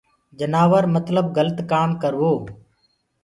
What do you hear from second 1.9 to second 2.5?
ڪروو